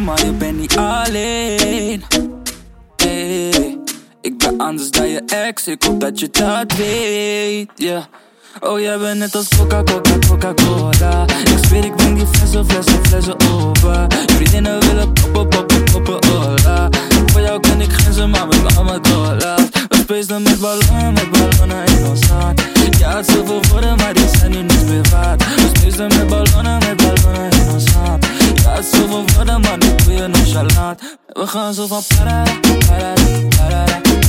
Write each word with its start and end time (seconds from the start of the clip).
maar 0.00 0.24
je 0.24 0.32
bent 0.32 0.58
niet 0.58 0.76
alleen. 0.76 2.02
Hey, 2.96 3.78
ik 4.20 4.38
ben 4.38 4.58
anders 4.58 4.90
dan 4.90 5.08
je 5.08 5.22
ex, 5.26 5.66
ik 5.66 5.82
hoop 5.82 6.00
dat 6.00 6.20
je 6.20 6.28
dat 6.30 6.72
weet, 6.76 7.70
yeah. 7.74 8.02
Oh, 8.60 8.80
jij 8.80 8.98
bent 8.98 9.18
net 9.18 9.34
als 9.34 9.48
Coca, 9.48 9.82
Coca, 9.82 10.18
Coca-Cola. 10.28 11.24
Ik 11.44 11.58
zweer, 11.66 11.84
ik 11.84 11.96
breng 11.96 12.16
die 12.16 12.26
flessen, 12.26 12.64
flessen, 12.66 13.06
flessen 13.06 13.36
over. 13.52 14.06
Vriendinnen 14.26 14.80
willen 14.80 15.12
poppen, 15.12 15.48
poppen, 15.48 15.84
poppen, 15.84 16.30
hola. 16.30 16.88
Voor 17.26 17.40
jou 17.40 17.60
ken 17.60 17.80
ik 17.80 17.92
grenzen, 17.92 18.30
maar 18.30 18.46
met 18.46 18.62
me 18.62 18.68
allemaal 18.74 19.00
doorlaat. 19.00 19.68
We 19.88 19.96
spacen 19.96 20.42
met 20.42 20.60
ballonnen, 20.60 21.12
met 21.12 21.30
ballonnen 21.30 21.86
in 21.86 22.06
ons 22.06 22.28
hand. 22.28 22.62
Ja, 22.98 23.16
het 23.16 23.26
zoveel 23.26 23.60
woorden, 23.70 23.96
maar 23.96 24.14
die 24.14 24.28
zijn 24.38 24.50
nu 24.50 24.62
niet 24.62 24.86
meer 24.88 25.08
waard. 25.10 25.44
We 25.44 25.70
spacen 25.76 26.06
met 26.06 26.26
ballonnen, 26.26 26.78
met 26.78 26.96
ballonnen 26.96 27.50
in 27.50 27.70
ons 27.72 27.90
hand. 27.92 28.26
Ja, 28.62 28.72
het 28.72 28.86
zoveel 28.86 29.24
woorden, 29.34 29.60
maar 29.60 29.78
nu 29.78 29.94
doe 30.04 30.12
je 30.12 30.26
nonchalant. 30.26 31.18
We 31.26 31.46
gaan 31.46 31.74
zo 31.74 31.86
van 31.86 32.02
parara, 32.08 32.42
parara, 32.60 32.78
parara, 32.88 33.14
parara, 33.48 34.00
parara. 34.00 34.23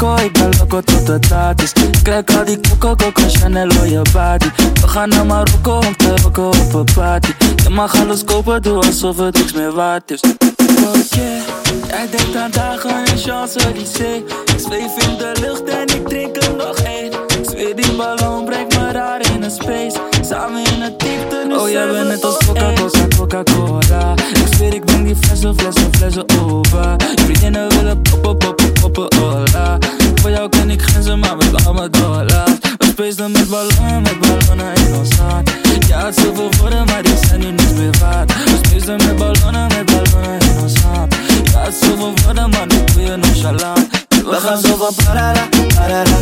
Loco, 0.00 0.24
ik 0.24 0.32
ben 0.32 0.50
loco 0.58 0.80
tot 0.80 1.08
het 1.08 1.30
laat 1.30 1.62
is. 1.62 1.72
Kijk 2.02 2.30
al 2.30 2.44
die 2.44 2.60
coco, 2.60 2.94
coco, 2.94 3.22
Chanel 3.28 3.66
op 3.66 3.84
je 3.84 4.02
body. 4.12 4.50
We 4.80 4.88
gaan 4.88 5.08
naar 5.08 5.26
Marokko 5.26 5.76
om 5.76 5.96
te 5.96 6.14
rocken 6.22 6.46
op 6.46 6.74
een 6.74 6.84
party. 6.94 7.32
Je 7.64 7.70
mag 7.70 8.00
alles 8.00 8.24
kopen, 8.24 8.62
doe 8.62 8.84
alsof 8.84 9.16
het 9.16 9.38
niks 9.38 9.52
meer 9.52 9.72
waard 9.72 10.10
is. 10.10 10.20
Oh 10.20 10.94
yeah, 11.10 11.42
jij 11.88 12.08
denkt 12.10 12.36
aan 12.36 12.50
dagen 12.50 13.04
en 13.04 13.18
Champs-Élysées 13.18 14.22
Ik 14.44 14.58
zweef 14.58 15.08
in 15.08 15.16
de 15.18 15.36
lucht 15.40 15.64
en 15.64 15.86
ik 15.96 16.08
drink 16.08 16.36
er 16.36 16.54
nog 16.56 16.78
één 16.78 17.10
zweer 17.50 17.76
die 17.76 17.92
ballon 17.92 18.44
brengt 18.44 18.78
me 18.78 18.90
raar 18.92 19.20
in 19.32 19.42
een 19.42 19.50
space. 19.50 20.00
Samen 20.20 20.64
in 20.64 20.80
het 20.80 21.00
diepte, 21.00 21.44
nu 21.48 21.54
Oh 21.56 21.68
jij 21.68 21.86
bent 21.90 22.08
net 22.08 22.24
als 22.24 22.36
Coca-Cola, 22.46 23.08
Coca-Cola. 23.16 24.14
Ik 24.32 24.54
zweer 24.54 24.74
ik 24.74 24.86
drink 24.86 25.06
die 25.06 25.16
flessen, 25.16 25.58
flessen, 25.58 25.94
flessen 25.94 26.24
over. 26.42 26.96
Vriendinnen 27.24 27.68
willen 27.68 28.02
poppen, 28.02 28.36
poppen, 28.36 28.72
poppen, 28.72 29.18
hola. 29.18 29.78
Voor 30.14 30.30
jou 30.30 30.48
ken 30.48 30.70
ik 30.70 30.82
grenzen, 30.82 31.18
maar 31.18 31.36
we 31.38 31.44
gaan 31.54 31.74
me 31.74 31.90
doorlaat 31.90 32.58
We 32.78 32.86
spacen 32.86 33.30
met 33.30 33.48
ballonnen, 33.48 34.02
met 34.02 34.20
ballonnen 34.20 34.74
in 34.74 34.94
ons 34.94 35.16
hand. 35.16 35.50
Ja, 35.88 36.06
het 36.06 36.14
zoveel 36.14 36.50
woorden, 36.60 36.86
maar 36.86 37.02
die 37.02 37.16
zijn 37.26 37.40
nu 37.40 37.50
niets 37.50 37.72
meer 37.72 37.94
waard. 38.00 38.32
We 38.44 38.58
spacen 38.62 38.96
met 38.96 39.16
ballonnen, 39.16 39.66
met 39.66 39.84
ballonnen 39.84 40.40
in 40.40 40.58
ons 40.62 40.80
hand. 40.80 41.14
Ja, 41.52 41.60
het 41.60 41.74
zoveel 41.74 42.12
woorden, 42.24 42.50
maar 42.50 42.66
nu 42.66 42.84
doe 42.94 43.02
je 43.02 43.16
nonchalant. 43.16 44.04
We 44.08 44.36
gaan 44.36 44.58
zo 44.58 44.76
van 44.76 44.94
parara, 45.04 45.48
parara, 45.74 46.16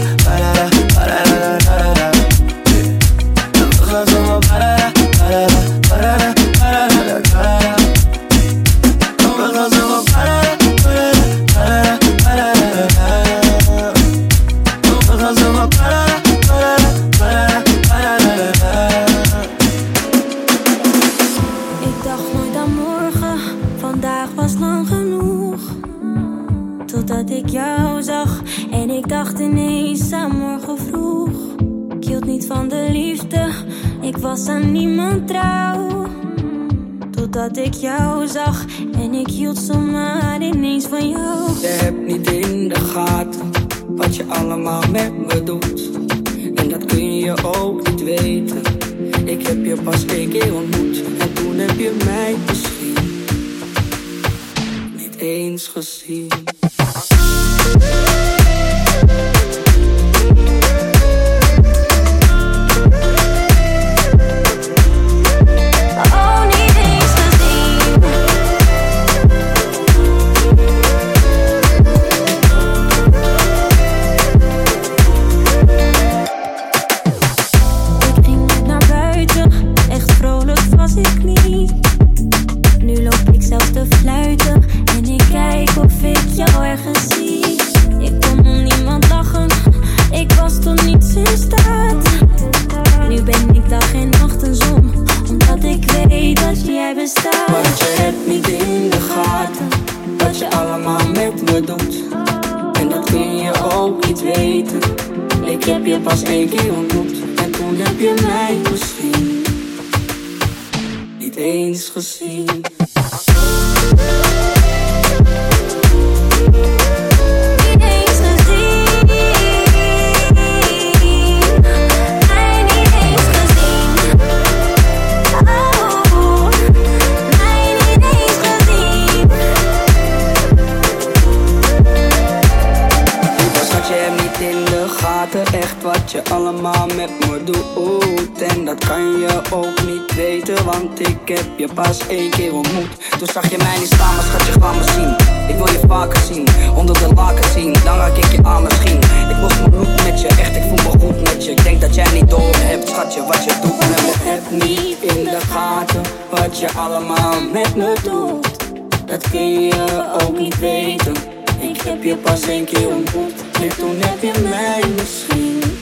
Dat 159.15 159.31
kun 159.31 159.61
je 159.61 160.17
ook 160.23 160.39
niet 160.39 160.59
weten. 160.59 161.15
Ik 161.61 161.81
heb 161.81 162.03
je 162.03 162.17
pas 162.17 162.49
één 162.49 162.65
keer 162.65 162.89
ontmoet 162.89 163.33
en 163.63 163.69
toen 163.69 163.97
heb 164.01 164.23
je 164.23 164.41
mij 164.49 164.83
misschien 164.97 165.74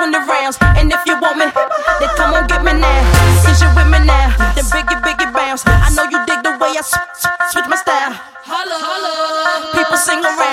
I'm 0.00 0.12
lasting 0.12 0.24
20 0.24 0.32
rounds. 0.32 0.56
And 0.80 0.92
if 0.92 1.00
you 1.04 1.20
want 1.20 1.36
me, 1.36 1.46
then 2.00 2.08
come 2.16 2.32
on 2.32 2.46
get 2.46 2.64
me 2.64 2.72
now. 2.72 3.04
Since 3.44 3.60
you 3.60 3.68
with 3.76 3.86
me 3.92 4.00
now, 4.00 4.32
then 4.56 4.64
biggie, 4.72 4.96
biggie 5.04 5.32
bounce. 5.32 5.62
I 5.66 5.92
know 5.92 6.04
you 6.08 6.24
dig 6.24 6.42
the 6.42 6.56
way 6.56 6.72
I 6.72 6.80
switch 6.80 7.68
my 7.68 7.76
style. 7.76 8.16
Holla, 8.48 8.76
holla. 8.80 9.76
People 9.76 9.96
sing 10.00 10.24
around, 10.24 10.49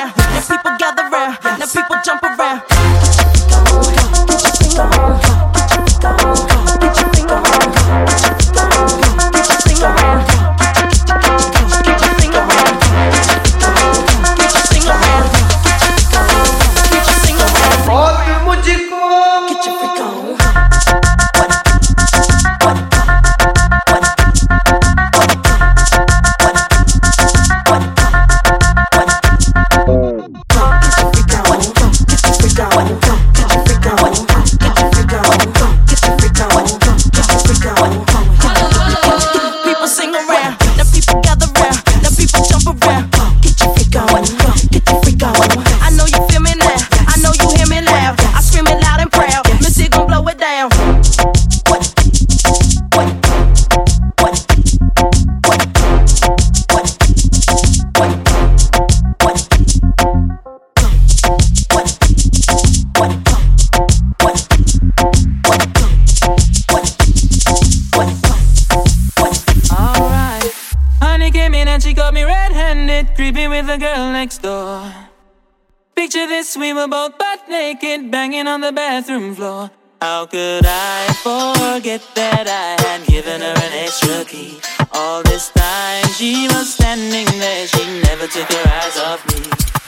we 76.58 76.74
were 76.74 76.88
both 76.88 77.18
butt 77.18 77.48
naked, 77.50 78.10
banging 78.10 78.48
on 78.48 78.62
the 78.62 78.72
bathroom 78.72 79.36
floor. 79.36 79.70
How 80.02 80.26
could 80.26 80.66
I 80.66 81.08
forget 81.22 82.02
that 82.16 82.46
I 82.48 82.82
had 82.82 83.06
given 83.08 83.42
her 83.42 83.54
an 83.54 83.74
extra 83.86 84.26
key? 84.26 84.60
All 84.94 85.22
this 85.24 85.50
time 85.52 86.06
she 86.14 86.48
was 86.48 86.74
standing 86.74 87.26
there, 87.40 87.68
she 87.68 88.02
never 88.02 88.28
took 88.28 88.50
her 88.52 88.66
eyes 88.70 88.98
off 89.00 89.22
me. 89.30 89.42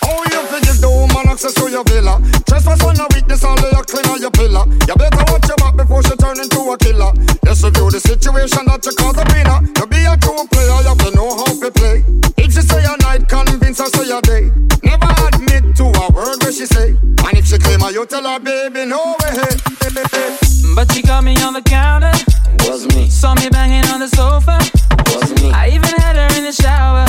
Oh, 0.05 0.21
you 0.29 0.41
forgive 0.49 0.81
the 0.81 0.89
woman 0.89 1.29
access 1.29 1.53
to 1.53 1.69
your 1.69 1.83
villa. 1.83 2.21
Trespass 2.45 2.83
on 2.83 2.95
your 2.95 3.07
weakness, 3.13 3.43
only 3.43 3.69
you 3.69 3.83
clean 3.85 4.05
on 4.09 4.21
your 4.21 4.31
pillar. 4.31 4.65
You 4.87 4.95
better 4.95 5.23
watch 5.29 5.47
your 5.47 5.57
back 5.57 5.75
before 5.77 6.01
she 6.03 6.15
turn 6.17 6.39
into 6.39 6.59
a 6.69 6.77
killer. 6.77 7.13
Yes, 7.45 7.63
review 7.63 7.89
the 7.89 7.99
situation 7.99 8.65
that 8.69 8.85
you 8.85 8.93
call 8.93 9.13
the 9.13 9.25
winner. 9.33 9.61
To 9.73 9.83
be 9.85 10.01
a 10.05 10.17
true 10.17 10.45
player, 10.49 10.77
you 10.85 10.93
have 10.93 11.01
to 11.01 11.11
know 11.13 11.29
how 11.33 11.49
to 11.49 11.69
play. 11.69 12.05
If 12.37 12.53
she 12.53 12.61
say 12.61 12.81
a 12.85 12.97
night, 13.05 13.29
convince 13.29 13.77
her 13.77 13.89
say 13.89 14.09
a 14.09 14.21
day. 14.21 14.49
Never 14.81 15.08
you 17.99 18.05
tell 18.05 18.23
her, 18.23 18.39
baby, 18.39 18.85
no 18.85 19.15
way. 19.19 19.35
But 20.73 20.91
she 20.93 21.01
caught 21.01 21.23
me 21.23 21.35
on 21.43 21.53
the 21.53 21.61
counter. 21.61 22.13
Wasn't 22.63 22.95
me. 22.95 23.09
Saw 23.09 23.35
me 23.35 23.49
banging 23.49 23.83
on 23.91 23.99
the 23.99 24.07
sofa. 24.07 24.57
Wasn't 25.13 25.41
me. 25.41 25.51
I 25.51 25.67
even 25.67 25.93
had 25.99 26.15
her 26.15 26.29
in 26.37 26.45
the 26.45 26.53
shower. 26.53 27.05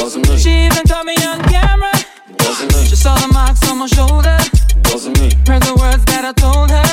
Wasn't 0.00 0.26
me. 0.28 0.38
She 0.38 0.64
even 0.64 0.86
caught 0.86 1.04
me 1.04 1.16
on 1.28 1.42
camera. 1.44 1.92
Wasn't 2.40 2.72
me. 2.74 2.84
She 2.86 2.96
saw 2.96 3.16
the 3.18 3.28
marks 3.32 3.68
on 3.68 3.78
my 3.78 3.86
shoulder. 3.86 4.38
Wasn't 4.90 5.20
me. 5.20 5.28
Heard 5.46 5.62
the 5.62 5.76
words 5.76 6.04
that 6.06 6.24
I 6.24 6.32
told 6.32 6.70
her. 6.70 6.89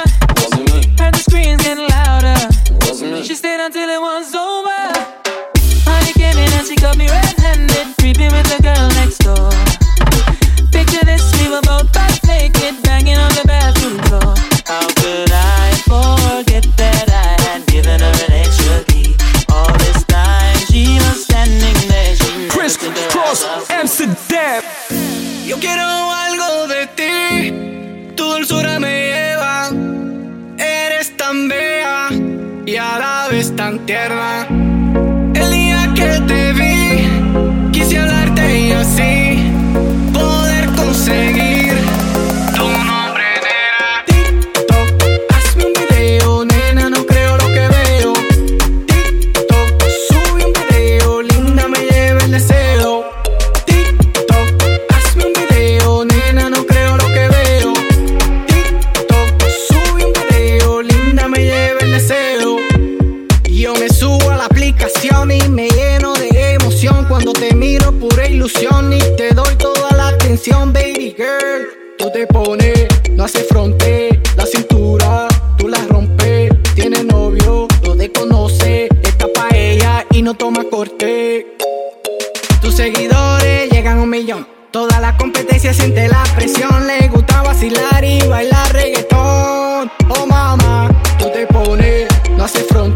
Y 88.28 88.30
bailar 88.30 88.74
reggaetón. 88.74 89.92
Oh 90.10 90.26
mamá, 90.28 90.90
tú 91.18 91.30
te 91.32 91.48
pones, 91.48 92.08
no 92.36 92.44
hace 92.44 92.60
fronte. 92.64 92.87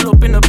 Pull 0.00 0.12
up 0.12 0.24
in 0.24 0.32
de 0.32 0.39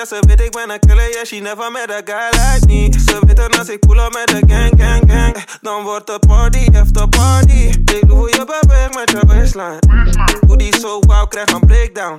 Ja, 0.00 0.06
ze 0.06 0.22
weet 0.26 0.40
ik 0.40 0.50
ben 0.50 0.70
een 0.70 0.78
killer 0.78 1.10
Yeah, 1.10 1.24
she 1.24 1.36
never 1.40 1.70
met 1.70 1.90
a 1.90 2.00
guy 2.04 2.30
like 2.30 2.66
me 2.66 3.00
Ze 3.06 3.18
weten 3.26 3.58
als 3.58 3.68
ik 3.68 3.80
pull 3.80 3.98
up 3.98 4.12
met 4.12 4.26
de 4.26 4.54
gang, 4.54 4.72
gang, 4.82 5.12
gang 5.12 5.36
Dan 5.60 5.82
wordt 5.82 6.08
het 6.08 6.26
party 6.26 6.66
after 6.74 7.08
party 7.08 7.52
Ik 7.52 8.08
doe 8.08 8.16
hoe 8.18 8.28
je 8.28 8.44
beweegt 8.44 8.94
met 8.94 9.10
je 9.10 9.26
waistline 9.26 9.78
Hoe 10.46 10.56
die 10.56 10.78
zo 10.78 11.00
wauw 11.00 11.26
krijgt 11.26 11.52
een 11.52 11.60
breakdown 11.60 12.18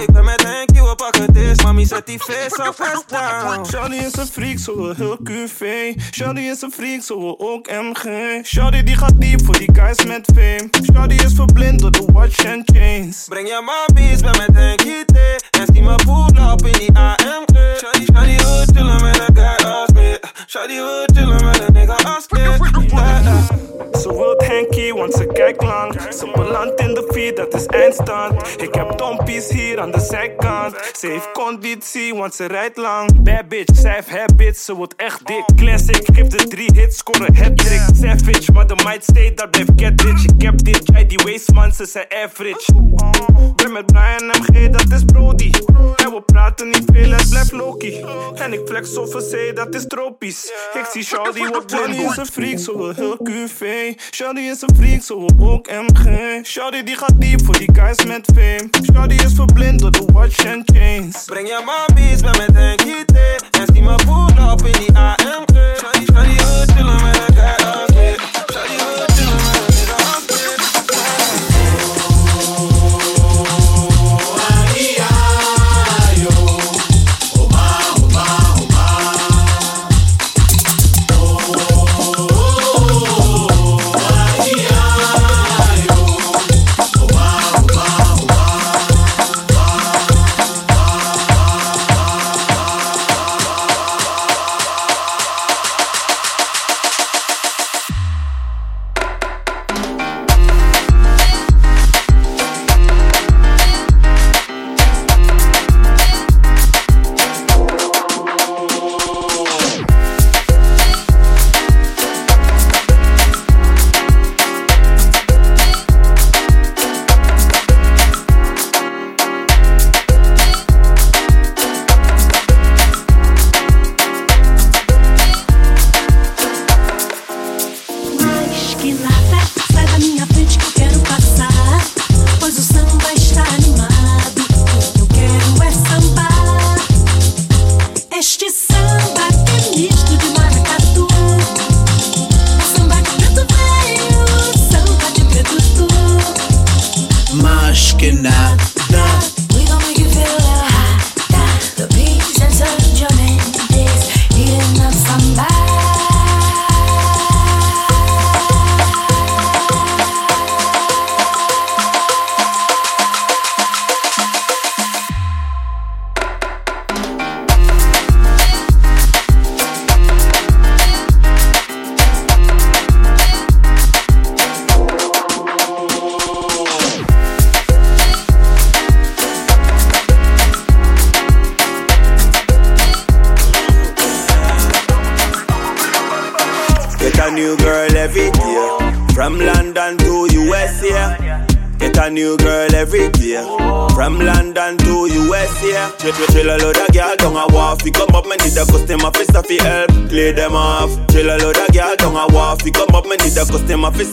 Ik 0.00 0.12
ben 0.12 0.24
met 0.24 0.42
Henk, 0.42 0.70
we 0.86 0.94
pakken 0.94 1.32
dit 1.32 1.62
Mami 1.62 1.84
zet 1.84 2.06
die 2.06 2.18
face 2.18 2.68
op 2.68 2.80
en 2.80 3.02
down 3.06 3.64
Shawty 3.66 3.94
is 3.94 4.16
een 4.16 4.26
freak, 4.26 4.58
zo 4.58 4.92
heel 4.96 5.18
QV. 5.22 5.92
Shawty 6.12 6.40
is 6.40 6.62
een 6.62 6.72
freak, 6.72 7.02
zo 7.02 7.34
ook 7.38 7.70
MG. 7.70 8.04
Shawty 8.44 8.82
die 8.82 8.96
gaat 8.96 9.20
diep 9.20 9.44
voor 9.44 9.58
die 9.58 9.70
guys 9.72 10.04
met 10.04 10.28
fame. 10.34 10.68
Shawty 10.92 11.14
is 11.14 11.32
verblind 11.34 11.80
door 11.80 11.90
de 11.90 12.04
watch 12.12 12.46
and 12.46 12.70
chains. 12.72 13.24
Breng 13.28 13.48
je 13.48 13.62
mappies 13.64 14.20
bij 14.20 14.46
met 14.46 14.62
een 14.62 14.76
kitty 14.76 15.18
En 15.50 15.66
zie 15.72 15.82
me 15.82 15.94
pull 15.94 16.42
up 16.52 16.66
in 16.66 16.78
die 16.78 16.92
AMG 17.16 17.78
Shawty, 17.78 18.04
shawty 18.04 18.36
wil 18.36 18.64
chillen 18.74 19.02
met 19.02 19.22
een 19.28 19.36
guy 19.36 19.70
als 19.70 19.92
me 19.92 20.20
Shawty 20.46 20.74
wil 20.74 21.06
een 21.66 21.72
nigga 21.72 22.14
als 22.14 22.26
me. 22.28 22.56
Ze 24.00 24.08
wilt 24.16 24.46
Henkie, 24.46 24.94
want 24.94 25.14
ze 25.14 25.26
kijkt 25.26 25.62
lang. 25.62 26.00
Ze 26.10 26.30
belandt 26.34 26.80
in 26.80 26.94
de 26.94 27.08
feed, 27.12 27.36
dat 27.36 27.54
is 27.54 27.66
eindstand. 27.66 28.62
Ik 28.62 28.74
heb 28.74 28.98
dompies 28.98 29.48
hier 29.48 29.80
aan 29.80 29.90
de 29.90 30.00
zijkant. 30.00 30.74
Ze 30.98 31.06
heeft 31.06 31.32
conditie, 31.32 32.14
want 32.14 32.34
ze 32.34 32.46
rijdt 32.46 32.76
lang. 32.76 33.22
Bad 33.22 33.48
bitch, 33.48 33.76
zij 33.76 33.92
heeft 33.92 34.10
habits, 34.10 34.64
ze 34.64 34.74
wordt 34.74 34.94
echt 34.96 35.26
dik. 35.26 35.44
Classic, 35.56 36.02
geef 36.12 36.26
de 36.26 36.48
drie 36.48 36.70
hits, 36.74 36.96
score 36.96 37.26
een 37.26 37.36
hat-trick. 37.36 37.80
Savage, 37.94 38.52
maar 38.52 38.66
de 38.66 38.74
might 38.84 39.04
stay, 39.04 39.34
dat 39.34 39.50
blijft 39.50 39.70
get 39.76 40.00
rich. 40.00 40.24
Ik 40.24 40.42
heb 40.42 40.64
dit, 40.64 40.80
jij 40.84 41.06
die 41.06 41.20
waste 41.24 41.52
man, 41.52 41.72
ze 41.72 41.86
zijn 41.86 42.06
average. 42.24 42.72
Ben 43.56 43.72
met 43.72 43.86
Brian 43.86 44.26
MG, 44.26 44.70
dat 44.70 44.92
is 44.92 45.04
Brody. 45.04 45.50
En 45.96 46.10
we 46.10 46.22
praten 46.26 46.66
niet 46.66 46.84
veel, 46.92 47.05
het 47.10 47.28
blijft 47.28 47.52
low 47.52 47.66
Loki. 47.66 48.04
En 48.34 48.52
ik 48.52 48.60
flex 48.66 48.96
over 48.96 49.20
zee, 49.20 49.52
dat 49.52 49.74
is 49.74 49.86
tropisch. 49.86 50.52
Ik 50.72 50.86
zie 50.92 51.04
Shawty 51.04 51.48
wat 51.48 51.70
Johnny 51.70 51.96
is 51.96 52.16
een 52.16 52.26
freak, 52.26 52.58
zo 52.58 52.92
heel 52.94 53.16
QV. 53.22 53.92
Shawty 54.10 54.40
is 54.40 54.62
een 54.62 54.76
freak, 54.76 55.02
zo 55.02 55.26
ook 55.38 55.68
MG. 55.70 56.38
Shawty 56.46 56.82
die 56.82 56.96
gaat 56.96 57.20
diep 57.20 57.44
voor 57.44 57.58
die 57.58 57.70
guys 57.72 58.04
met 58.04 58.28
fame. 58.34 58.68
Shawty 58.92 59.14
is 59.14 59.32
verblind 59.34 59.80
door 59.80 59.90
de 59.90 60.04
watch 60.12 60.46
and 60.46 60.70
chains. 60.72 61.24
Breng 61.24 61.48
je 61.48 61.62
mami's 61.64 62.20
bij 62.20 62.46
met 62.46 62.56
een 62.56 62.78
gieten. 62.78 63.50
En 63.50 63.66
zie 63.72 63.82
me 63.82 63.94
pull 63.94 64.50
op 64.52 64.62
in 64.62 64.72
die 64.72 64.96
AMG. 64.96 65.78
Shawty, 65.78 66.04
shawty, 66.12 66.75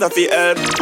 fist 0.09 0.15
fi 0.15 0.27
help 0.29 0.72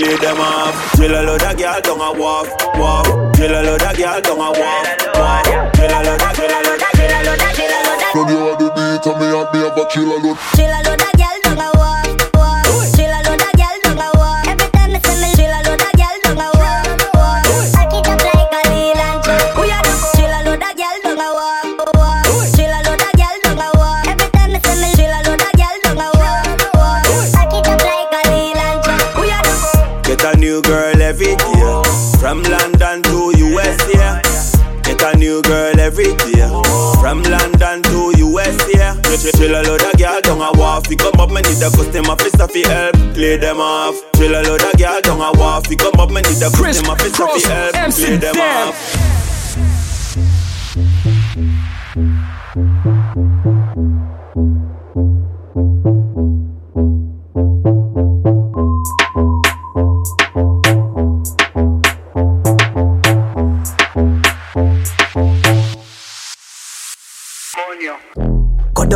US, 38.52 38.68
yeah. 38.76 38.94
Chill, 39.18 39.32
chill, 39.32 39.56
a 39.56 39.62
load 39.64 39.82
of 39.82 39.98
girl 39.98 40.22
down 40.22 40.42
a 40.42 40.52
wharf. 40.58 40.88
We 40.90 40.96
come 40.96 41.20
up, 41.20 41.30
me 41.30 41.42
need 41.42 41.62
a 41.62 41.70
customer 41.70 42.16
fist 42.18 42.42
fi 42.52 42.68
help 42.68 42.96
clear 43.14 43.38
them 43.38 43.60
off. 43.60 43.96
Chill 44.16 44.34
a 44.34 44.42
load 44.44 44.62
of 44.62 44.78
girl 44.78 45.02
down 45.02 45.22
a 45.22 45.32
wharf. 45.38 45.68
We 45.70 45.76
come 45.76 46.00
up, 46.00 46.10
me 46.10 46.22
need 46.22 46.42
a 46.42 46.50
customer 46.50 46.96
fist 46.96 47.16
fi 47.16 47.26
Cross, 47.26 47.46
help 47.46 47.94
clear 47.94 48.18
them 48.18 48.38
off. 48.38 48.78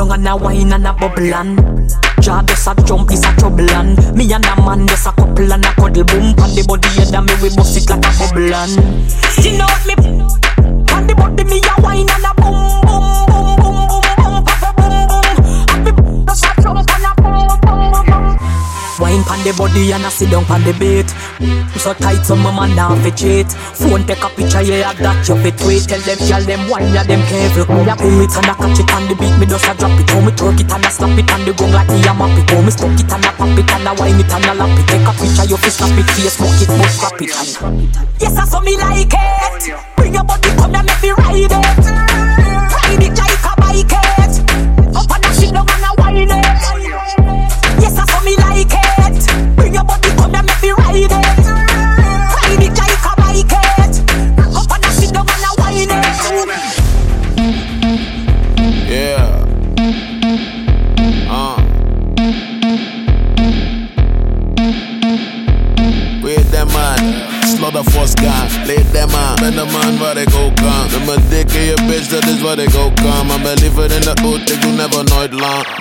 Down 0.08 0.20
and 0.20 0.28
a 0.28 0.36
wine 0.36 0.74
and 0.74 0.88
a 0.88 0.94
bubble 0.94 1.34
and 1.34 1.90
Jaw 2.22 2.42
just 2.44 2.68
a 2.68 2.76
jump, 2.86 3.10
this 3.10 3.24
a 3.26 3.36
trouble 3.38 3.70
and 3.72 3.98
Me 4.16 4.32
and 4.34 4.46
a 4.46 4.56
man 4.62 4.88
just 4.88 5.08
a 5.08 5.12
couple 5.12 5.52
and 5.52 5.66
a 5.66 5.74
cuddle 5.76 6.04
boom 6.04 6.36
Pan 6.36 6.56
the 6.56 6.64
body 6.68 6.88
head 6.90 7.14
and 7.14 7.26
me 7.26 7.34
we 7.42 7.56
bust 7.56 7.78
it 7.78 7.90
like 7.90 8.06
a 8.06 8.12
bubble 8.18 8.54
and 8.54 8.72
You 9.44 9.58
know 9.58 9.68
me 9.86 9.96
Pan 10.86 11.08
the 11.08 11.16
body 11.16 11.44
me 11.44 11.62
a 11.62 11.82
wine 11.82 12.10
and 12.10 12.26
a 12.26 12.42
boom 12.42 12.85
Wine 18.96 19.24
pan 19.28 19.44
the 19.44 19.52
body 19.60 19.92
and 19.92 20.08
a 20.08 20.10
sit 20.10 20.32
down 20.32 20.46
pan 20.46 20.64
the 20.64 20.72
beat 20.80 21.12
So 21.76 21.92
tight 21.94 22.24
so 22.24 22.36
my 22.36 22.48
man 22.48 22.76
now 22.80 22.96
fi 23.04 23.12
cheat. 23.12 23.52
Phone 23.52 24.08
take 24.08 24.24
a 24.24 24.30
picture 24.32 24.64
yeah 24.64 24.96
that 24.96 25.28
you 25.28 25.36
fit 25.44 25.60
tweet. 25.60 25.84
Tell 25.84 26.00
them 26.00 26.20
y'all 26.24 26.40
them 26.48 26.64
wine 26.72 26.88
yeah 26.96 27.04
them 27.04 27.20
careful 27.28 27.68
Me 27.76 27.84
a 27.92 27.96
pay 28.00 28.24
it. 28.24 28.32
And 28.32 28.48
a 28.48 28.54
catch 28.56 28.80
it 28.80 28.88
on 28.96 29.04
the 29.12 29.16
beat 29.20 29.36
Me 29.36 29.46
just 29.46 29.68
a 29.68 29.76
drop 29.76 30.00
it. 30.00 30.08
How 30.08 30.24
me 30.24 30.32
twerk 30.32 30.64
it 30.64 30.72
and 30.72 30.86
a 30.86 30.90
slap 30.90 31.12
it 31.20 31.28
on 31.28 31.44
the 31.44 31.52
gong 31.52 31.76
like 31.76 31.92
me 31.92 32.00
a 32.08 32.14
map 32.16 32.40
it. 32.40 32.48
How 32.48 32.62
me 32.64 32.72
stuck 32.72 32.96
it 32.96 33.12
and 33.12 33.26
a 33.28 33.32
pop 33.36 33.52
it 33.60 33.68
and 33.68 33.84
a 33.84 33.92
wine 34.00 34.16
it 34.16 34.32
and 34.32 34.48
a 34.48 34.54
lap 34.56 34.80
it. 34.80 34.88
Take 34.88 35.04
a 35.04 35.12
picture 35.12 35.46
you 35.52 35.58
fi 35.60 35.70
snap 35.76 35.98
it 36.00 36.08
Facebook 36.16 36.56
it 36.56 36.72
but 36.72 36.92
scrap 36.96 37.20
it. 37.20 37.36
And 37.36 37.92
Yes 38.24 38.38
I 38.40 38.48
saw 38.48 38.64
me 38.64 38.80
like 38.80 39.12
it. 39.12 39.76
Bring 40.00 40.16
your 40.16 40.24
body 40.24 40.50
come 40.56 40.72
and 40.72 40.88
make 40.88 41.04
me 41.04 41.12
ride 41.20 41.52
it. 41.52 41.84
Ride 42.72 43.04
it 43.04 43.14
like 43.20 43.44
a 43.44 43.54
bike. 43.60 43.92
It 43.92 44.40
Up 44.96 45.12
and 45.12 45.26
a 45.28 45.32
sit 45.36 45.52
down 45.52 45.68
and 45.68 45.84
a 45.84 45.92
wine 46.00 46.32
it. 46.32 46.48
Yes, 47.84 48.00
I 48.00 48.08
saw 48.08 48.24
me 48.24 48.40
like 48.40 48.72
it. 48.72 48.85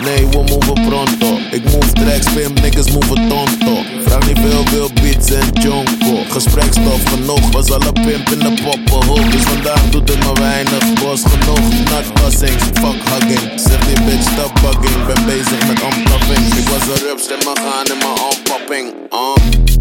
Nee, 0.02 0.26
we 0.28 0.36
move 0.36 0.72
pronto. 0.72 1.38
Ik 1.50 1.64
move 1.64 1.92
tracks, 1.92 2.32
pimp, 2.34 2.60
niggas 2.60 2.90
move 2.90 3.14
tonto. 3.14 3.82
Vraag 4.04 4.26
niet 4.26 4.38
veel, 4.38 4.64
veel 4.64 4.90
beats 5.02 5.30
en 5.30 5.48
jonko. 5.60 6.22
Gesprekstof 6.28 7.02
genoeg, 7.08 7.52
was 7.52 7.70
alle 7.70 7.92
pimp 7.92 8.28
in 8.28 8.38
de 8.38 8.52
poppenhoek. 8.62 9.32
Dus 9.32 9.42
vandaag 9.42 9.90
doet 9.90 10.08
het 10.08 10.18
me 10.18 10.32
weinig, 10.32 10.92
bos 10.92 11.22
genoeg. 11.22 11.68
Not 11.90 12.14
buzzing, 12.14 12.60
fuck 12.60 12.98
hugging. 13.08 13.60
Zeg 13.60 13.78
die 13.86 14.04
bitch, 14.04 14.30
stop 14.32 14.52
bugging. 14.62 15.06
Ben 15.06 15.24
bezig 15.26 15.66
met 15.66 15.82
unplugging. 15.82 16.54
Ik 16.54 16.68
was 16.68 17.00
een 17.00 17.38
in 17.38 17.44
mijn 17.44 17.56
gaan 17.56 17.86
in 17.86 17.98
mijn 17.98 18.18
unpopping. 18.30 18.92
Uh. 19.12 19.73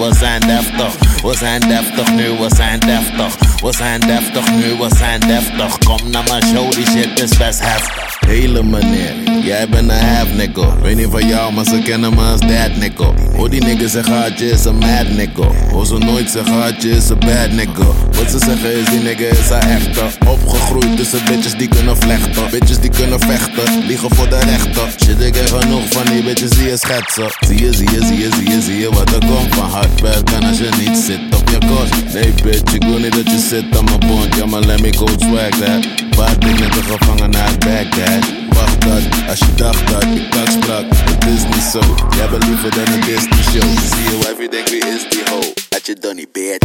We 0.00 0.14
zijn 0.14 0.40
deftig. 0.40 1.20
We 1.22 1.36
zijn 1.36 1.60
deftig, 1.60 2.14
nu 2.14 2.30
we 2.30 2.46
zijn 2.56 2.80
deftig. 2.80 3.60
We 3.60 3.72
zijn 3.72 4.00
deftig, 4.00 4.54
nu 4.54 4.74
we 4.74 4.88
zijn 4.96 5.20
deftig. 5.20 5.78
Kom 5.78 6.10
naar 6.10 6.24
mijn 6.28 6.42
show, 6.42 6.72
die 6.72 6.86
shit 6.86 7.20
is 7.22 7.36
best 7.36 7.60
heftig. 7.60 8.19
Hele 8.30 8.62
meneer, 8.62 9.14
jij 9.42 9.68
bent 9.68 9.90
een 9.90 9.98
half 9.98 10.34
nickel. 10.34 10.74
Weet 10.82 10.96
niet 10.96 11.06
van 11.10 11.28
jou, 11.28 11.52
maar 11.52 11.64
ze 11.64 11.80
kennen 11.84 12.14
me 12.14 12.22
als 12.22 12.40
dad 12.40 12.76
nickel. 12.76 13.14
Hoe 13.34 13.48
die 13.48 13.64
niggas 13.64 13.90
zeggen 13.90 14.16
hartje 14.16 14.50
is 14.50 14.64
een 14.64 14.78
mad 14.78 15.08
nickel. 15.08 15.54
Hoe 15.70 15.86
ze 15.86 15.98
nooit 15.98 16.30
zeggen 16.30 16.52
hartje 16.52 16.90
is 16.90 17.08
een 17.08 17.18
bad 17.18 17.50
nickel. 17.50 17.94
Wat 18.12 18.30
ze 18.30 18.38
zeggen 18.38 18.74
is 18.80 18.90
die 18.90 19.00
nigga 19.00 19.24
is 19.24 19.50
een 19.50 19.60
echte. 19.60 20.04
Opgegroeid 20.26 20.96
tussen 20.96 21.20
bitches 21.24 21.54
die 21.54 21.68
kunnen 21.68 21.96
vlechten. 21.96 22.50
Bitches 22.50 22.78
die 22.78 22.90
kunnen 22.90 23.20
vechten, 23.20 23.86
liegen 23.86 24.14
voor 24.14 24.28
de 24.28 24.38
rechter. 24.38 24.88
Shit, 25.04 25.20
ik 25.20 25.34
heb 25.34 25.48
genoeg 25.48 25.88
van 25.88 26.04
die 26.12 26.22
bitches 26.22 26.50
die 26.50 26.68
je 26.68 26.76
schetsen. 26.76 27.26
Zie 27.46 27.64
je, 27.64 27.74
zie 27.74 27.90
je, 27.90 28.06
zie 28.06 28.18
je, 28.18 28.28
zie 28.36 28.50
je, 28.50 28.60
zie 28.62 28.78
je 28.78 28.90
wat 28.90 29.12
er 29.12 29.26
komt 29.26 29.54
van 29.54 29.70
hard 29.70 30.00
werken 30.00 30.42
als 30.42 30.58
je 30.58 30.68
niet 30.78 30.96
zit 30.96 31.20
op 31.40 31.48
je 31.48 31.58
kost. 31.66 32.14
Nee 32.14 32.32
bitch, 32.42 32.74
ik 32.74 32.82
wil 32.82 32.98
niet 32.98 33.12
dat 33.12 33.30
je 33.30 33.38
zit 33.48 33.78
aan 33.78 33.84
mijn 33.84 33.98
bond. 33.98 34.36
Ja, 34.36 34.46
maar 34.46 34.60
let 34.60 34.80
me 34.80 34.92
go 34.96 35.06
swag 35.18 35.48
that. 35.48 36.09
Paar 36.20 36.38
dingen 36.38 36.70
te 36.70 36.82
gevangen 36.82 37.30
naar 37.30 37.58
Baghdad. 37.58 38.24
Wacht 38.48 38.80
dat, 38.80 39.28
als 39.28 39.38
je 39.38 39.54
dacht 39.54 39.88
dat 39.88 40.02
ik 40.02 40.32
dat 40.32 40.52
sprak. 40.52 40.84
Het 40.90 41.24
is 41.24 41.44
niet 41.44 41.70
zo, 41.72 41.80
jij 42.16 42.28
bent 42.28 42.44
liever 42.44 42.70
dan 42.70 42.94
een 42.94 43.00
Disney 43.00 43.42
show. 43.42 43.62
Je 43.62 44.18
wife, 44.18 44.42
je 44.42 44.48
denkt 44.50 44.70
wie 44.70 44.86
is 44.86 45.08
die 45.10 45.22
hoe? 45.30 45.52
Had 45.70 45.86
je 45.86 45.96
dan 46.00 46.16
niet 46.16 46.32
beet? 46.32 46.64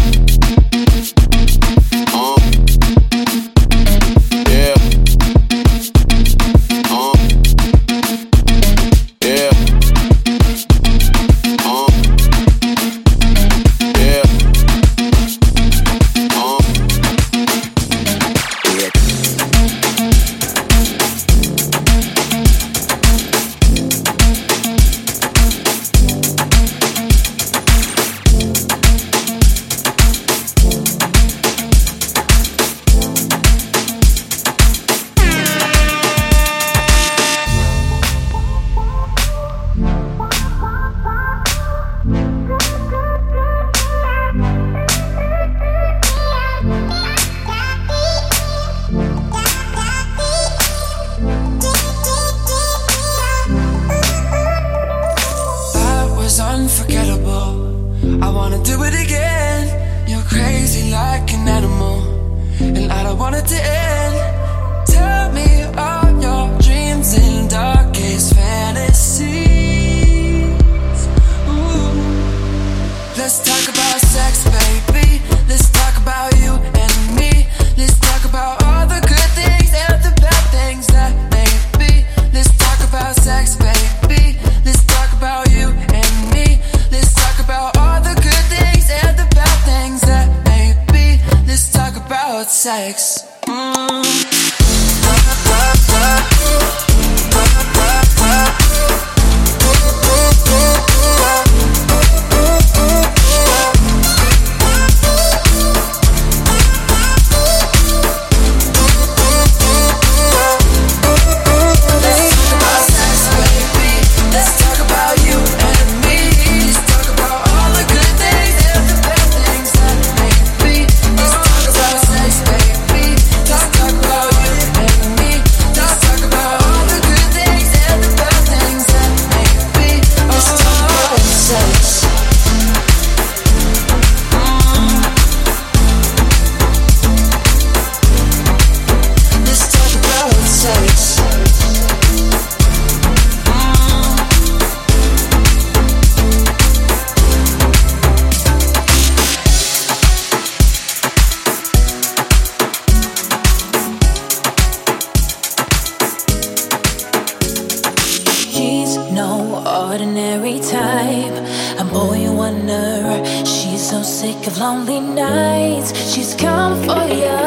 ordinary 159.96 160.60
type. 160.60 161.36
I'm 161.80 161.88
boy 161.88 162.18
you 162.26 162.34
wonder. 162.34 163.24
She's 163.46 163.82
so 163.92 164.04
sick 164.04 164.46
of 164.46 164.58
lonely 164.58 165.00
nights. 165.00 165.90
She's 166.12 166.34
come 166.34 166.76
for 166.84 167.06
you. 167.22 167.40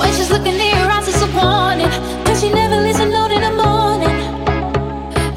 When 0.00 0.12
she's 0.16 0.30
looking 0.30 0.56
in 0.64 0.70
your 0.76 0.90
eyes, 0.96 1.08
it's 1.08 1.22
a 1.22 1.30
warning. 1.38 1.88
Cause 2.26 2.42
she 2.42 2.50
never 2.52 2.76
leaves 2.84 3.00
a 3.00 3.06
note 3.06 3.32
in 3.36 3.40
the 3.48 3.54
morning. 3.64 4.18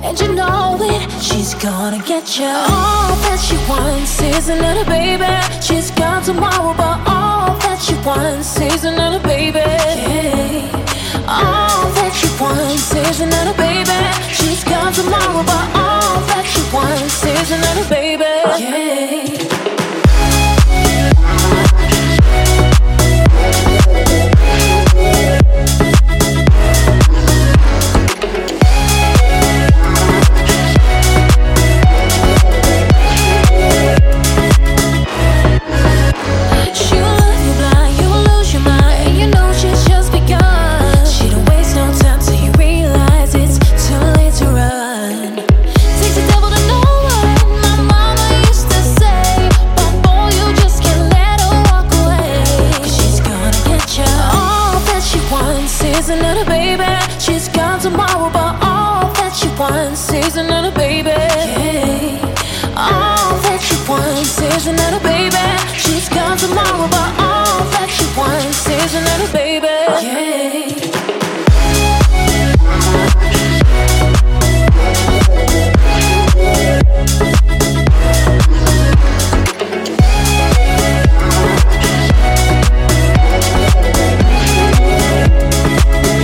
And 0.05 0.19
you 0.19 0.29
know 0.35 0.77
it. 0.81 1.01
She's 1.27 1.53
gonna 1.53 2.03
get 2.03 2.37
you. 2.37 2.53
All 2.75 3.15
that 3.25 3.39
she 3.47 3.57
wants 3.71 4.19
is 4.21 4.49
another 4.49 4.83
baby. 4.83 5.33
She's 5.61 5.91
gone 5.91 6.23
tomorrow, 6.23 6.73
but 6.83 6.97
all 7.07 7.55
that 7.63 7.79
she 7.85 7.95
wants 8.05 8.59
is 8.59 8.83
another 8.83 9.21
baby. 9.33 9.59
Yeah 9.59 10.96
all 11.27 11.91
that 11.99 12.13
she 12.15 12.29
wants 12.41 12.95
is 12.95 13.19
another 13.19 13.53
baby. 13.53 13.99
She's 14.31 14.63
tomorrow, 14.93 15.43
but 15.43 15.67
all 15.75 16.21
that 16.31 16.45
she 16.47 16.63
wants 16.73 17.23
is 17.23 17.51
another 17.51 17.87
baby. 17.89 18.23
Yeah. 18.63 19.66
tomorrow, 66.37 66.87
but 66.87 67.19
all 67.19 67.63
that 67.73 67.89
is 69.21 69.31
baby. 69.31 69.67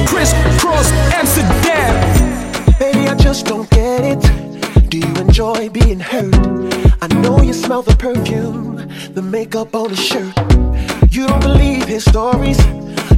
Crisscross 0.05 0.91
Amsterdam. 1.13 1.93
Baby, 2.77 3.07
I 3.07 3.15
just 3.15 3.47
don't 3.47 3.69
get 3.71 4.01
it. 4.03 4.89
Do 4.89 4.99
you 4.99 5.13
enjoy 5.15 5.69
being 5.69 5.99
hurt? 5.99 6.35
I 7.01 7.07
know 7.21 7.41
you 7.41 7.53
smell 7.53 7.81
the 7.81 7.95
perfume 7.95 8.72
the 9.13 9.21
makeup 9.21 9.75
on 9.75 9.89
his 9.91 10.03
shirt. 10.03 10.35
You 11.11 11.27
don't 11.27 11.41
believe 11.41 11.85
his 11.85 12.03
stories. 12.03 12.57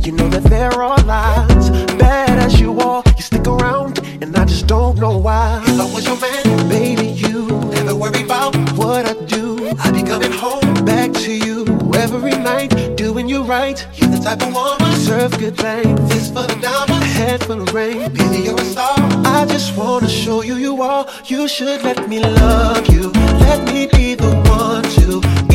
You 0.05 0.11
know 0.11 0.27
that 0.27 0.43
there 0.43 0.73
are 0.73 0.97
lies. 1.03 1.69
Bad 1.97 2.37
as 2.37 2.59
you 2.59 2.77
are, 2.79 3.01
you 3.15 3.21
stick 3.21 3.47
around, 3.47 3.99
and 4.21 4.35
I 4.35 4.43
just 4.43 4.67
don't 4.67 4.97
know 4.97 5.17
why. 5.17 5.63
If 5.65 5.79
I 5.79 5.85
was 5.93 6.05
your 6.05 6.19
man, 6.19 6.69
baby, 6.69 7.07
you 7.07 7.47
never 7.71 7.95
worry 7.95 8.23
about 8.23 8.55
what 8.73 9.05
I 9.05 9.13
do. 9.25 9.71
I 9.79 9.91
be 9.91 10.03
coming 10.03 10.33
home 10.33 10.85
back 10.85 11.13
to 11.13 11.31
you 11.31 11.65
every 11.95 12.31
night, 12.31 12.97
doing 12.97 13.29
you 13.29 13.43
right. 13.43 13.87
You're 13.95 14.09
the 14.09 14.19
type 14.19 14.41
of 14.41 14.53
woman 14.53 14.91
serve 14.97 15.37
good 15.39 15.55
things. 15.55 15.97
This 16.09 16.27
for 16.27 16.43
the 16.43 16.57
diamonds, 16.61 17.05
head 17.13 17.41
for 17.43 17.55
the 17.55 17.71
rain. 17.71 18.11
Baby, 18.11 18.43
you're 18.43 18.59
a 18.59 18.65
star. 18.65 18.95
I 19.25 19.45
just 19.47 19.77
wanna 19.77 20.09
show 20.09 20.41
you 20.41 20.55
you 20.55 20.81
are. 20.81 21.07
You 21.25 21.47
should 21.47 21.83
let 21.83 22.09
me 22.09 22.19
love 22.19 22.85
you. 22.87 23.11
Let 23.39 23.63
me 23.65 23.87
be 23.87 24.15
the 24.15 24.31
one 24.49 24.83
to. 24.95 25.54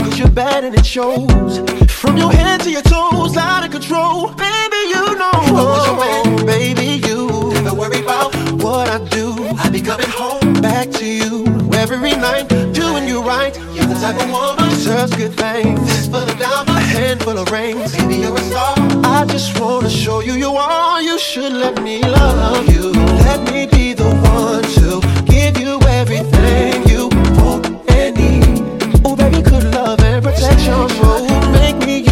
Bad 0.41 0.63
and 0.63 0.73
it 0.73 0.87
shows. 0.87 1.59
From 2.01 2.17
your 2.17 2.31
head 2.31 2.61
to 2.61 2.71
your 2.71 2.81
toes, 2.81 3.37
out 3.37 3.63
of 3.63 3.69
control. 3.69 4.29
Baby, 4.29 4.81
you 4.93 5.05
know. 5.21 5.39
Oh, 5.53 6.43
baby, 6.47 6.99
you. 7.07 7.27
Never 7.61 7.75
worry 7.75 8.01
about 8.01 8.33
what 8.63 8.89
I 8.89 8.97
do. 9.09 9.35
I 9.63 9.69
be 9.69 9.81
coming 9.81 10.09
home 10.09 10.59
back 10.59 10.89
to 10.93 11.05
you 11.05 11.45
every 11.75 11.99
night, 11.99 12.47
doing 12.73 13.07
you 13.07 13.21
right. 13.21 13.55
You're 13.75 13.85
the 13.85 13.99
type 14.01 14.19
of 14.19 14.31
woman 14.31 14.67
deserves 14.69 15.15
good 15.15 15.33
things. 15.33 15.79
Fistful 15.87 16.23
of 16.23 16.39
diamonds, 16.39 16.71
a 16.71 16.85
handful 16.97 17.37
of 17.37 17.51
rings. 17.51 17.95
Baby, 17.95 18.15
you're 18.23 18.35
a 18.35 18.41
star. 18.41 18.73
I 19.03 19.25
just 19.27 19.59
wanna 19.59 19.91
show 19.91 20.21
you 20.21 20.33
you 20.33 20.53
are. 20.53 21.03
You 21.03 21.19
should 21.19 21.53
let 21.53 21.83
me 21.83 22.01
love 22.01 22.67
you. 22.67 22.89
Let 23.27 23.41
me 23.53 23.67
be 23.67 23.93
the 23.93 24.09
one 24.39 24.63
to 24.79 24.87
give 25.31 25.59
you 25.59 25.79
everything 25.99 26.90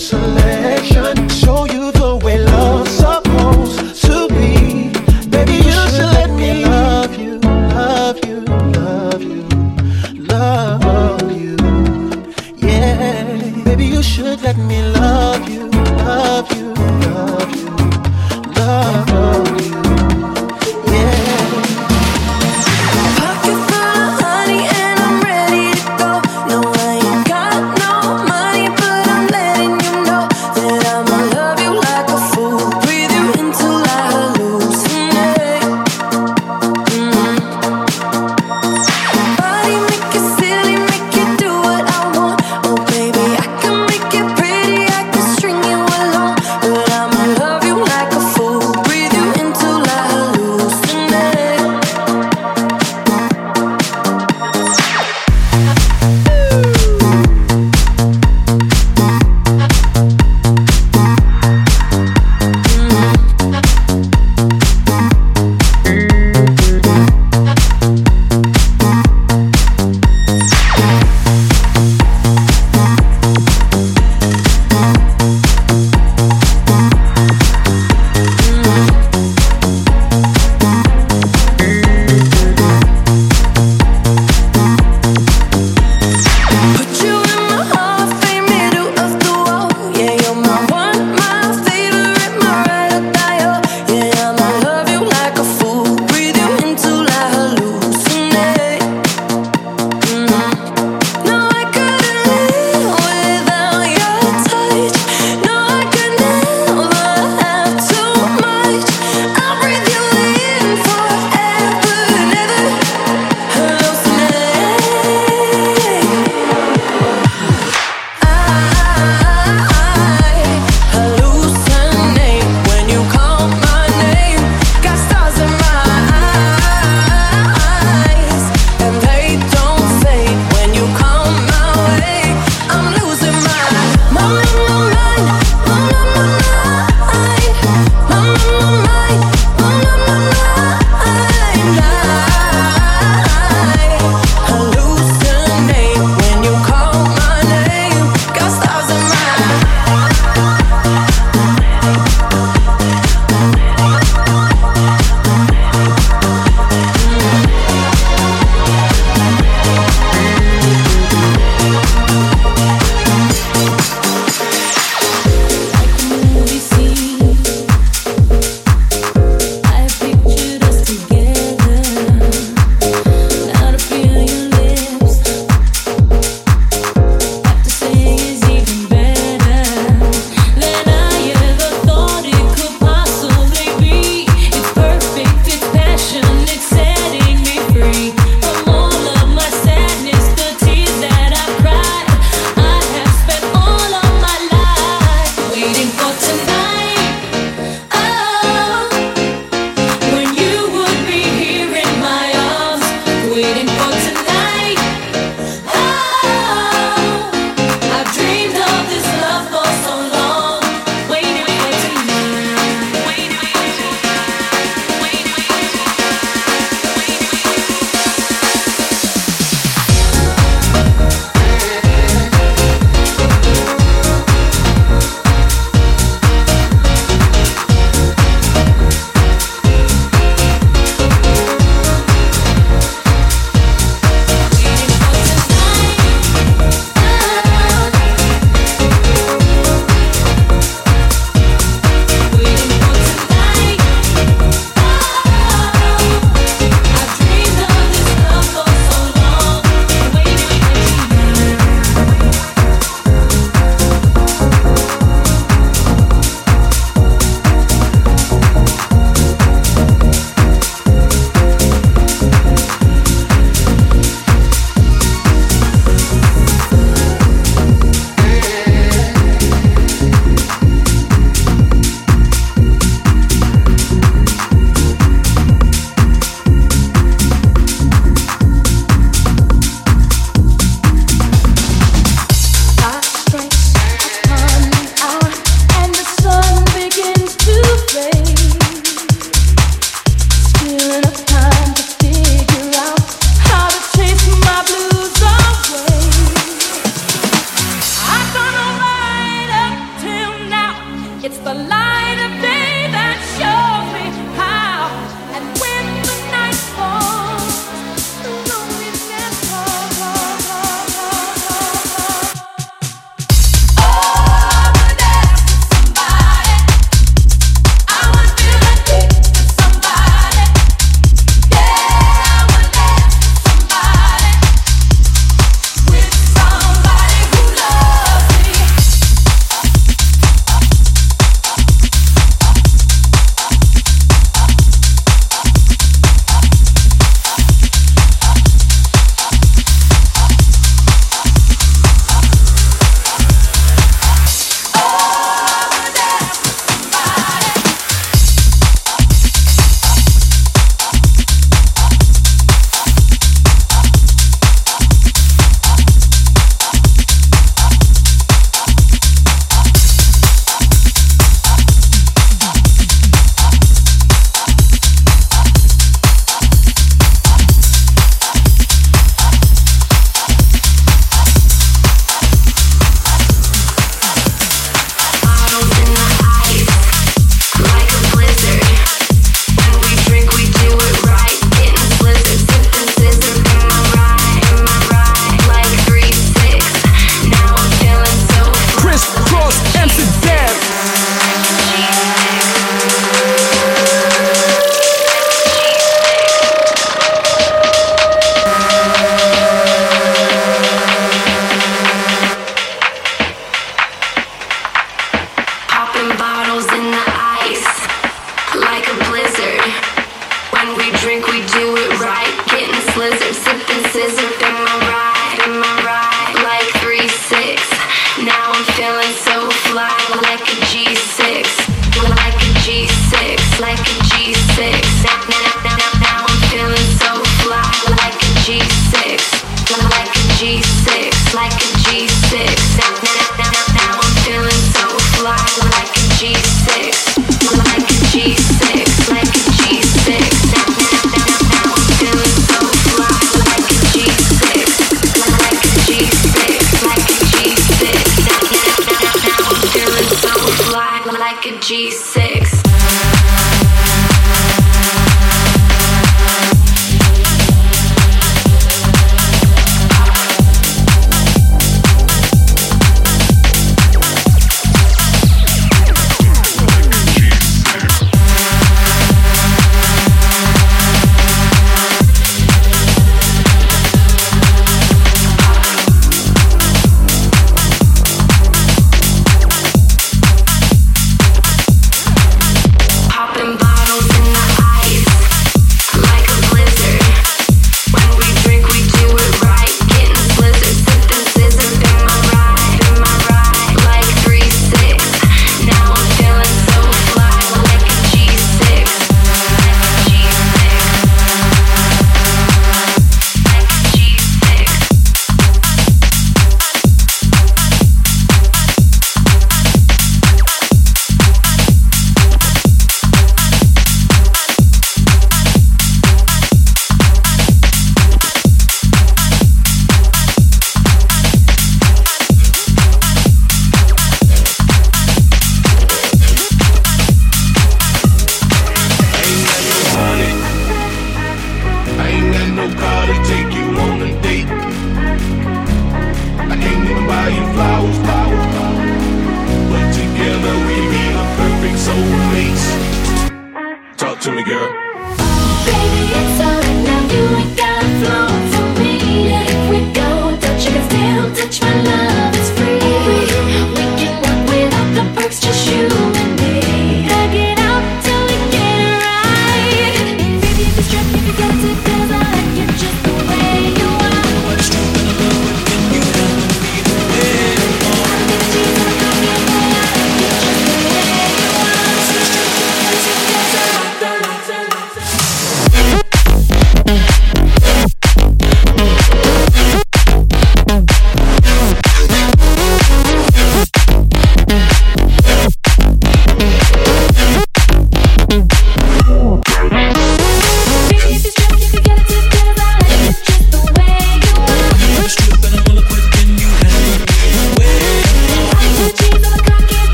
selection. 0.00 1.28
Show 1.28 1.69